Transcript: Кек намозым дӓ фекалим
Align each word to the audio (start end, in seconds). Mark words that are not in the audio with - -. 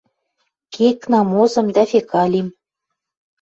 Кек 0.73 0.99
намозым 1.11 1.67
дӓ 1.75 1.83
фекалим 1.91 2.47